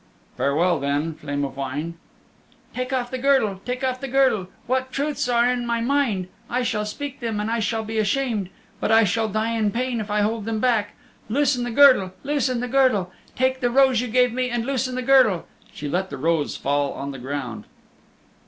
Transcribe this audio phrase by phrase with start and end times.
[0.35, 1.93] "Farewell, then, Flame of Wine."
[2.73, 4.47] "Take off the girdle, take off the girdle!
[4.65, 6.27] What truths are in my mind!
[6.49, 8.49] I shall speak them and I shall be ashamed.
[8.79, 10.95] But I shall die in pain if I hold them back.
[11.29, 13.11] Loosen the girdle, loosen the girdle!
[13.35, 16.93] Take the rose you gave me and loosen the girdle." She let the rose fall
[16.93, 17.65] on the ground.